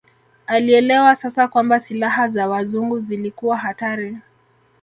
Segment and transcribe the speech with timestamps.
[0.47, 4.17] Alielewa sasa kwamba silaha za Wazungu zilikuwa hatari